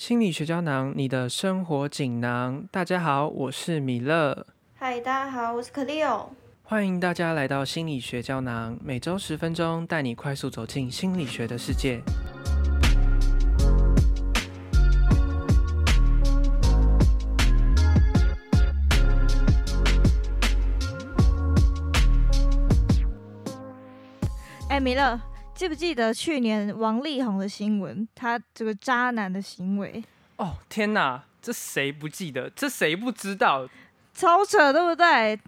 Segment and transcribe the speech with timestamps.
[0.00, 2.66] 心理学胶囊，你的生活锦囊。
[2.70, 4.46] 大家好，我是米勒，
[4.78, 6.28] 嗨，大家好，我是 Cleo。
[6.62, 12.00] 欢迎大家来到心理学胶囊，每周十分钟，带你快速走进心理学的世界。
[24.70, 25.20] 哎，米勒，
[25.60, 28.08] 记不记得去年王力宏的新闻？
[28.14, 30.02] 他这个渣男的行为，
[30.38, 32.48] 哦，天哪，这谁不记得？
[32.56, 33.68] 这谁不知道？
[34.14, 35.38] 超扯，对不对？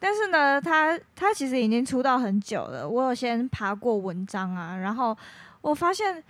[0.00, 2.88] 但是呢，他他其实已经出道很久了。
[2.88, 5.16] 我有先爬过文章啊，然后
[5.60, 6.20] 我发现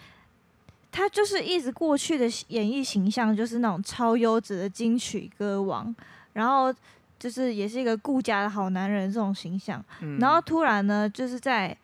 [0.92, 5.96] 他就是一直过去的演艺形象就是那种超优质的金曲歌王，
[6.34, 6.70] 然后
[7.18, 9.82] 就是也是一个顾家的好男人这种形象。
[10.02, 11.74] 嗯然后突然呢，就是在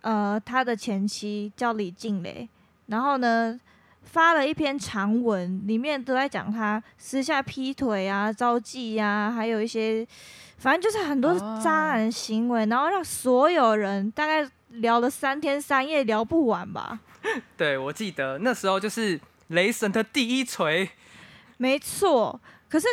[0.00, 2.48] 呃他的前妻叫李静蕾，
[2.86, 3.58] 然后呢
[4.02, 10.06] 发了一篇长文，里面都在讲他私下劈腿啊、招妓呀、还有一些
[10.58, 11.60] 反正就是很多哦。
[11.62, 17.00] 渣男行为，然后让所有人大概聊了三天三夜聊不完吧。
[17.56, 20.90] 对我记得那时候就是雷神的第一锤，
[21.58, 22.86] 没错，可是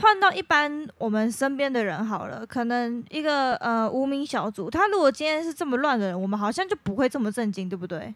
[0.00, 8.14] 换到一般我们身边的人好了，可能一个呃无名小卒，他如果今天是这么乱的人，我们好像就不会这么震惊，对不对？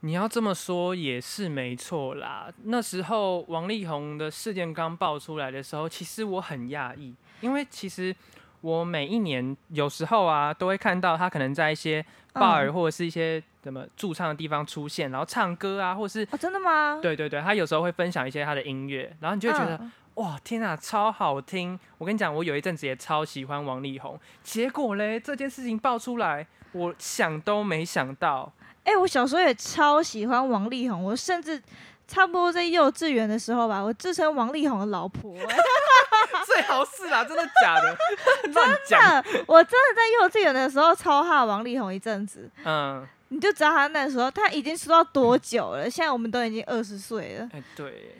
[0.00, 2.48] 你要这么说也是没错啦。
[2.64, 8.14] 那时候王力宏的事件刚爆出来的时候，其实我很讶异，因为其实
[8.62, 12.02] 我每一年有时候啊，都会看到他可能在一些
[12.32, 16.98] bar 嗯或者是一些什么驻唱的地方出现，然后唱歌啊，或是哦，真的吗？
[17.02, 21.80] 对对对，他有时候会分享一些他的音乐，然后你就会觉得、嗯哇，天啊，超好听！
[21.96, 28.52] 我跟你讲，我有一阵子也超喜欢王力宏，结果嘞，这件事情爆出来，我想都没想到。
[28.84, 31.62] 哎、我小时候也超喜欢王力宏，我甚至
[32.06, 35.56] 差不多在幼稚园的时候吧，我自称王力宏的老婆、哎
[36.44, 37.96] 最好是啦，真的假的？
[38.52, 39.00] 乱讲。
[39.24, 45.88] 真的，我真的在幼稚园的时候超哈王力宏一阵子，嗯，你就知道他那时候他已经出道多久了。
[45.88, 47.48] 现在我们都已经二十岁了。
[47.54, 48.16] 哎、对，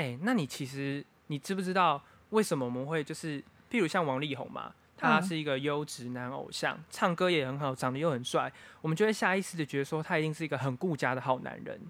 [0.00, 3.38] 哎、那你其实你知不知道为什么我们会就是，
[3.70, 8.50] 譬如像王力宏嘛，他嗯是一个优质男偶像，唱歌也很好，长得又很帅，
[8.80, 11.80] 我们就会下意识的觉得说他一定是一个很顾家的好男人。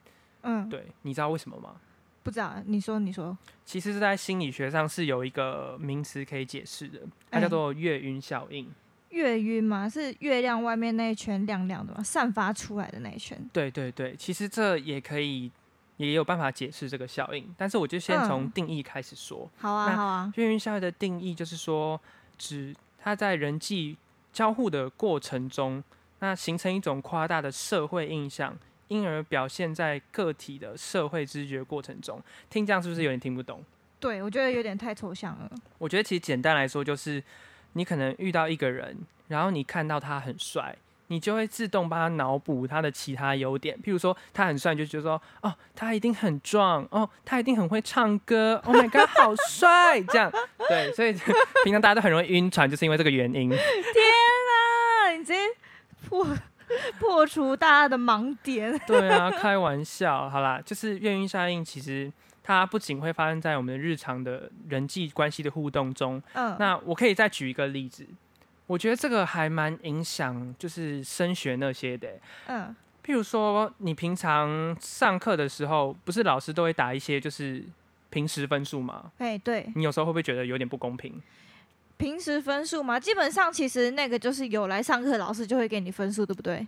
[0.43, 1.77] 嗯，对，你知道为什么吗？
[2.23, 7.01] 不知道，你说你说，其实是在心理学上是有一个名词可以解释的，
[7.31, 8.69] 它叫哎做月晕效应。
[9.11, 9.89] 月晕吗？
[9.89, 12.03] 是月亮外面那一圈亮亮的吗？
[12.03, 13.39] 散发出来的那一圈？
[13.53, 15.51] 对对对，其实这也可以，
[16.09, 17.47] 也有办法解释这个效应。
[17.57, 19.49] 但是我就先从嗯定义开始说。
[19.59, 22.01] 好啊，那好啊，月晕效应的定义就是说，
[22.39, 23.97] 指它在人际
[24.33, 25.83] 交互的过程中，
[26.21, 28.57] 那形成一种夸大的社会印象，
[28.89, 32.23] 因而表现在个体的社会知觉过程中。
[32.49, 33.63] 听这样是不是有点听不懂？
[33.99, 35.51] 对我觉得有点太抽象了。
[35.77, 37.23] 我觉得其实简单来说，就是
[37.75, 38.97] 你可能遇到一个人，
[39.29, 40.75] 然后你看到他很帅，
[41.11, 43.77] 你就会自动帮他脑补他的其他优点。
[43.83, 50.01] 譬如说他很帅，你就觉得说哦，他一定很壮，哦，他一定很会唱歌，Oh my god，好帅！
[50.05, 50.33] 这样
[50.69, 51.13] 对，所以
[51.65, 53.51] 平常大家都很容易晕船，就是因为这个原因。
[53.51, 55.41] 天啊，你直接
[56.09, 56.25] 破
[57.01, 58.79] 破除大家的盲点。
[58.87, 62.13] 对啊，开玩笑，好啦，就是月晕效应，其实
[62.45, 68.07] 它不仅会发生在我们的日常的人际关系的互动中，嗯，那我可以再举一个例子，
[68.71, 72.21] 我觉得这个还蛮影响就是升学那些的欸。
[72.47, 77.65] 嗯，譬如说，你平常上课的时候，不是老师都会打一些就是
[78.11, 79.11] 平时分数吗？
[79.19, 81.21] 哎，对，你有时候会不会觉得有点不公平？
[81.97, 86.65] 平时分数嘛，基本上其实那个就是有来上课，老师就会给你分数，对不对？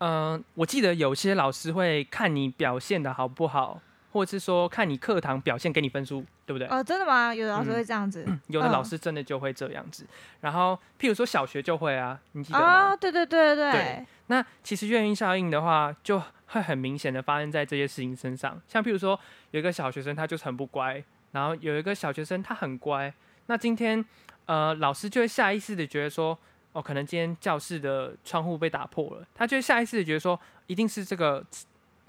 [0.00, 3.80] 嗯、我记得有些老师会看你表现的好不好，
[4.16, 6.66] 或者是说看你课堂表现给你分数，对不对？
[6.68, 7.34] 哦，真的吗？
[7.34, 8.26] 有的老师嗯会这样子。
[8.46, 10.06] 有的老嗯师真的就会这样子。
[10.40, 12.64] 然后，譬如说小学就会啊，你记得吗？
[12.64, 18.58] 啊，对对对对对那其实月晕效应的话，就会很明显的发生在这些事情身上。
[18.66, 19.20] 像譬如说，
[19.50, 23.12] 有一个小学生他就是很不乖，然后有一个小学生他很乖，
[23.48, 24.02] 那今天
[24.46, 26.38] 呃老师就会下意识的觉得说，
[26.72, 31.44] 哦，可能今天教室的窗户被打破了，他就会下意识的觉得说，一定是这个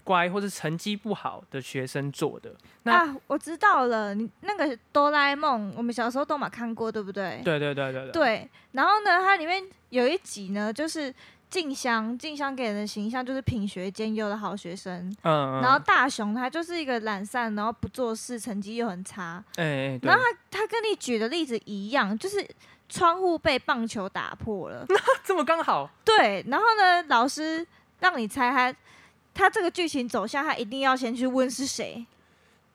[0.07, 2.56] 乖或是成绩不好的学生做的。
[2.83, 7.42] 那啊，我知道了，你那个哆啦 A 梦，我们小时候都嘛看过，对不对？
[7.44, 11.13] 对对对对对，对，然后呢，它里面有一集呢，就是
[11.50, 15.13] 静香，静香给人的形象就是品学兼优的好学生。
[15.24, 19.44] 嗯，嗯然后大雄他就是一个懒散，然后不做事，成绩又很差。
[19.57, 22.48] 哎然后他跟你举的例子一样，就是
[22.88, 24.86] 窗户被棒球打破了。
[25.25, 27.68] 这么刚好，对，然后呢，老师
[28.00, 28.74] 让你猜他
[29.38, 32.06] 他这个剧情走向，他一定要先去问是谁。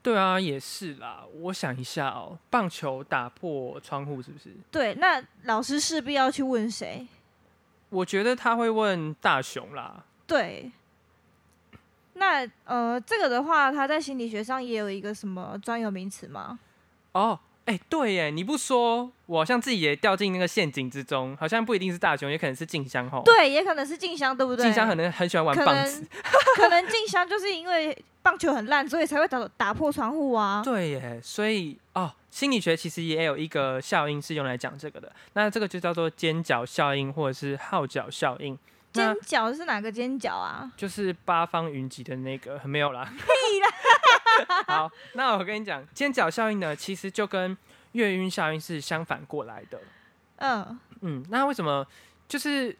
[0.02, 1.24] 对啊，也是啦。
[1.40, 4.50] 我想一下哦，棒球打破窗户是不是？
[4.70, 7.06] 对，那老师势必要去问谁？
[7.90, 10.04] 我觉得他会问大雄啦。
[10.26, 10.72] 对，
[12.14, 16.58] 那呃，这个的话，他在心理学上也有一个什么专有名词吗？
[17.12, 23.22] 哦，哎，对耶，你不说，我好像自己也掉进那个陷阱之中，好像不一定是大雄，也可能是静香吼。
[23.24, 24.64] 对，也可能是静香，对不对？
[24.64, 26.04] 静香可能很喜欢玩棒子。
[26.56, 30.60] 可能静香就是因为棒球很烂，所以才会打打破窗户啊。
[30.64, 38.58] 对耶，所以哦，心理学其实也有一个效应是用来讲这个的，那这个就叫做尖角效应或者是号角效应。
[38.92, 40.70] 尖角是哪个尖角啊？
[40.76, 43.10] 就是八方云集的那个，没有啦。
[44.66, 47.56] 好，那我跟你讲，尖角效应呢，其实就跟
[47.92, 49.80] 月晕效应是相反过来的。
[50.36, 51.86] 嗯嗯，那为什么？
[52.28, 52.76] 就是，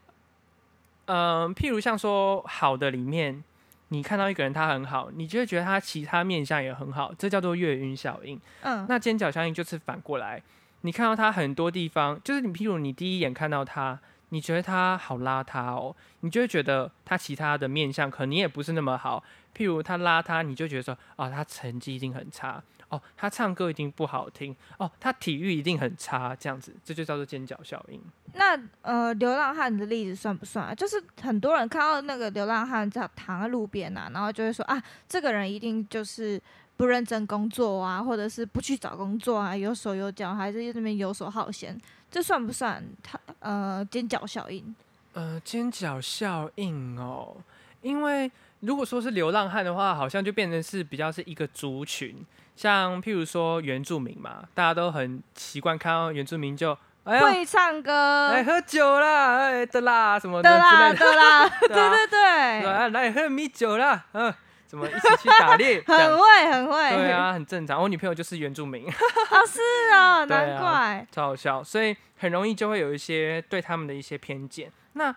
[1.06, 3.42] 嗯、譬如像说好的里面，
[3.88, 8.40] 你看到一个人他很好，你就会觉得他其他面相也很好，这叫做月晕效应。
[8.62, 10.42] 嗯，那尖角效应就是反过来，
[10.80, 13.98] 你看到他很多地方，就是你譬如你第一眼看到他，
[14.32, 19.22] 你觉得他好邋遢哦，你就会觉得他其他的面相可能你也不是那么好。
[19.54, 28.00] 譬如他邋遢，你就觉得说，哦，他成绩一定很差，哦，他唱歌一定不好听，哦，他体育一定很差，这样子，这就叫做尖角效应。
[28.32, 30.74] 那呃，流浪汉的例子算不算啊？
[30.74, 36.40] 就是很多人看到那个流浪汉在躺在路边啊，然后就会说啊，这个人一定就是
[36.78, 41.78] 不认真工作啊，或者是不去找工作啊，有手有脚，还是在那边游手好闲，
[42.12, 44.72] 这算不算他呃尖角效应？
[45.14, 47.34] 呃，尖角效应哦，
[47.80, 48.30] 因为
[48.60, 52.24] 如果说是流浪汉的话，好像就变成是比较是一个族群，
[52.54, 64.32] 像譬如说原住民嘛，大家都很习惯看到原住民就哎，会唱歌来喝酒啦，哎的啦什么的啦的，的啦， 对啊对对来喝米酒啦，嗯，
[64.72, 65.82] 怎么一起去打猎？
[65.86, 67.78] 很样会很会，对啊，很正常。
[67.78, 69.60] 我女朋友就是原住民， 哦是
[69.92, 74.72] 啊，难怪，超好笑，所以很容易就会有一些对他们的一些偏见。
[74.94, 75.14] 那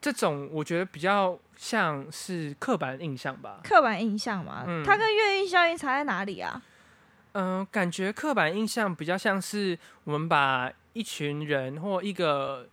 [0.00, 3.58] 这种我觉得比较像是刻板印象吧。
[3.64, 6.62] 刻板印象嘛，嗯它跟月晕效应差在哪里啊？
[7.32, 12.68] 嗯、感觉刻板印象比较像是我们把一群人或一个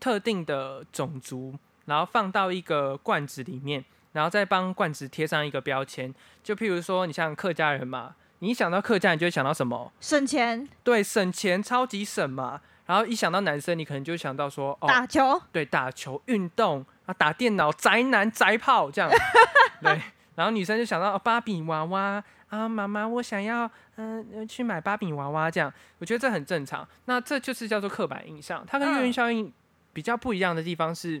[0.00, 1.54] 特定的种族，
[1.84, 3.84] 然后放到一个罐子里面，
[4.16, 6.12] 然后再帮罐子贴上一个标签。
[6.42, 9.92] 就譬如说，你像客家人嘛，你一想到客家，你就会想到什么？
[10.00, 12.62] 省钱对，省钱，超级省嘛。
[12.86, 19.10] 然后一想到男生，你可能就想到说，哦，打球，对，打球、运动啊，打电脑、宅男、宅炮这样。
[19.82, 20.00] 对，
[20.34, 25.70] 然后女生就想到、哦芭比娃娃啊，妈妈，我想要嗯、呃去买芭比娃娃这样。
[25.98, 26.88] 我觉得这很正常。
[27.04, 28.64] 那这就是叫做刻板印象。
[28.66, 29.52] 它跟月晕嗯效应
[29.92, 31.20] 比较不一样的地方是，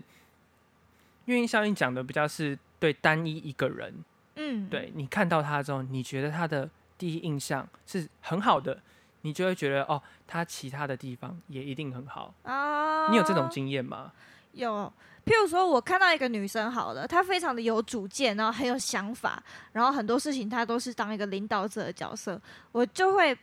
[1.24, 4.04] 月晕效应讲的比较是对单一一个人，
[4.36, 6.68] 嗯，对你看到他之后，你觉得他的
[6.98, 8.78] 第一印象是很好的，
[9.22, 12.34] 你就会觉得哦，他其他的地方也一定很好。
[12.42, 14.12] 啊，你有这种经验吗？
[14.52, 14.90] 有，
[15.26, 22.40] 譬如说，我看到一个女生，好了，她非常的有主见，然后很有想法，然后很多事情她都是当一个领导者的角色，
[22.72, 23.36] 我就会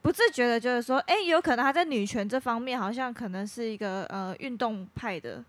[0.00, 5.42] 不自觉的就是说，哎、有可能她在女权这方面好像可能是一个呃运动派的，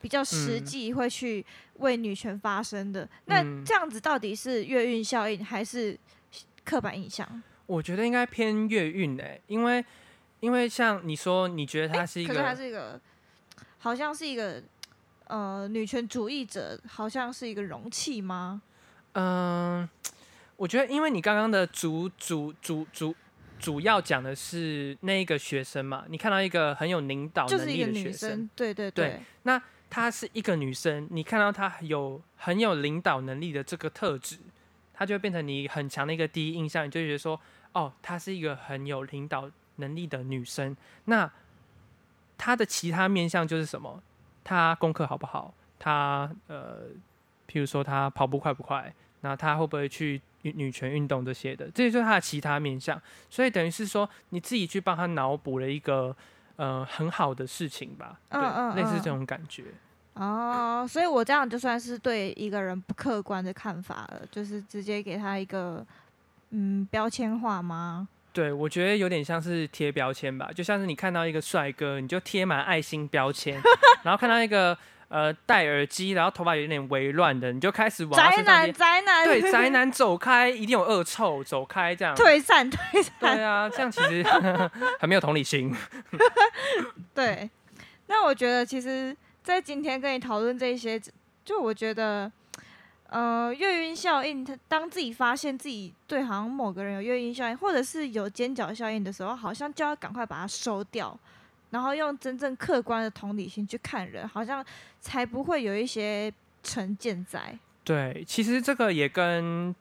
[0.00, 3.08] 比较实嗯际会去为女权发声的。
[3.26, 5.98] 那嗯这样子到底是月运效应还是
[6.64, 7.42] 刻板印象？
[7.66, 9.84] 我觉得应该偏月运诶，因为
[10.40, 13.00] 因为像你说，你觉得他是一个，可是她是一个，
[13.78, 14.62] 好像是一个。
[15.30, 18.62] 呃，女权主义者好像是一个容器吗？
[19.12, 19.86] 嗯、
[20.56, 23.14] 我觉得因为你刚刚的主主主主
[23.58, 29.20] 主要讲的是那一个学生嘛，你看到一个很有领导能力的学女生对，，对对对
[29.90, 34.38] 她是一个女生，你看到她有很有领导能力的这个特质，
[34.92, 37.40] 她就会变成你很强的一个第一印象，你就觉得说，
[37.72, 40.76] 哦，她是一个很有领导能力的女生。
[41.06, 41.30] 那
[42.36, 44.02] 她的其他面向就是什么？
[44.44, 45.54] 她功课好不好？
[45.78, 46.82] 她呃，
[47.48, 48.92] 譬如说她跑步快不快？
[49.22, 51.70] 那她会不会去女女权运动这些的？
[51.70, 53.00] 这就是她的其他面向。
[53.28, 56.14] 所以等于是说，你自己去帮她脑补了一个
[56.58, 59.64] 呃很好的事情吧，对，嗯嗯嗯类似这种感觉。
[60.14, 65.86] 哦，所以我这样就算是对一个人不客观的看法了，就是直接给他一个
[66.50, 68.08] 嗯标签化吗？
[68.32, 73.60] 对，我觉得有点像是贴标签吧，就像是你看到一个帅哥，你就贴满爱心标签，
[74.02, 74.76] 然后看到一个
[75.08, 78.72] 呃戴耳机，然后头发有点微乱的，你就开始往宅男。
[78.72, 82.14] 宅男，对， 宅男走开，一定有恶臭，走开这样。
[82.14, 84.22] 退散，退散，对啊，这样其实
[85.00, 85.74] 很没有同理心。
[87.14, 87.48] 对。
[88.10, 90.98] 那我觉得其实，在今天跟你讨论这一些，
[91.44, 92.32] 就我觉得，
[93.10, 101.14] 呃，月晕效应，他当自己发现自己对好像某个人有月晕效应，或者是有尖角效应的时候，好像就要赶快把它收掉，
[101.70, 104.64] 然后用真正客观的同理心去看人，好像
[105.00, 106.32] 才不会有一些
[106.62, 107.58] 成见在。
[107.84, 109.74] 对，其实这个也跟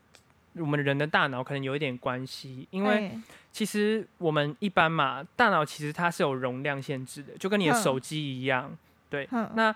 [0.54, 8.76] 我们人的大脑可能有一点关系，因为哎其实我们一般嘛，大脑其实它是有容量限制的，就跟你的嗯手机一样。
[9.10, 9.76] 对，哼那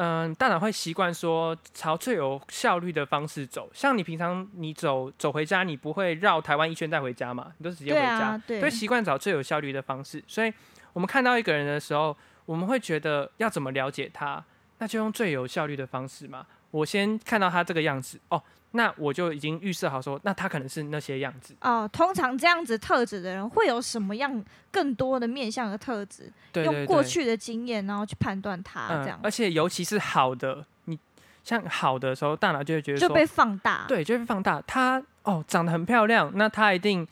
[0.00, 3.68] 嗯、大脑会习惯说朝最有效率的方式走。
[3.74, 10.22] 像你平常你走走回家，你不会绕台湾一圈再回家嘛，你都直接回对家，啊，对，会习惯找最有效率的方式。
[10.28, 10.52] 所以
[10.92, 14.44] 我们看到一个人的时候，我们会觉得要怎么了解他，
[14.78, 16.46] 那就用最有效率的方式嘛。
[16.70, 18.40] 我先看到他这个样子，哦，
[18.72, 21.54] 那我就已经预设好说，那他可能是那些样子。
[21.62, 26.30] 哦，通常这样子特质的人会有什么样更多的面向的特质？
[26.52, 30.98] 对对对，用过去的经验，然后去判断他，这样、而且尤其是好的，你
[31.42, 34.60] 像好的时候，大脑就会觉得说，就被放大。，对，就被放大。
[34.66, 37.06] 他哦，长得很漂亮，那他一定，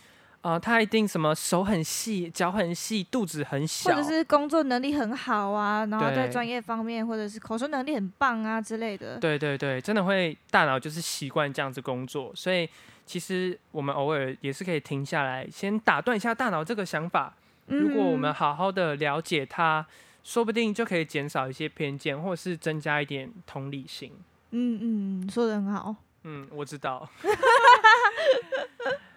[0.46, 9.18] 呃，他一定什么手很细，脚很细，肚子很小，或者是工作能力很好啊，然后在对专业方面，或者是口说能力很棒啊之类的。
[9.18, 12.70] 对对对，真的会大脑就是习惯这样子工作，所以
[13.04, 17.34] 其实我们偶尔也是可以停下来，先打断一下大脑这个想法。
[17.66, 19.84] 如果我们嗯好好的了解它，
[20.22, 24.12] 说不定就可以减少一些偏见，或者是增加一点同理心。
[24.52, 25.96] 嗯嗯，说的很好。
[26.22, 27.10] 嗯，我知道。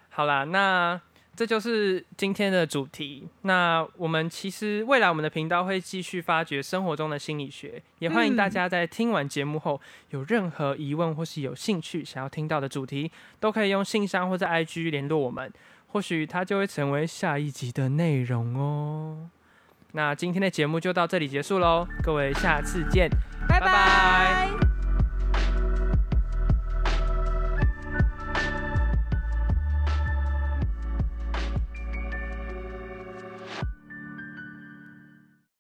[0.10, 1.00] 好啦，那
[1.40, 3.26] 这就是今天的主题。
[3.44, 9.80] 那我们其实未来我们的频道会继续发掘生活中的心理学，也欢迎大嗯家在听完节目后
[10.10, 15.50] 有任何疑问或是有兴趣想要听到的主题，都可以用信箱或者 IG 联络我们，
[15.88, 19.30] 或许它就会成为下一集的内容哦。
[19.94, 23.10] 那今天的节目就到这里结束喽，各位下次见。
[23.48, 24.69] 拜拜拜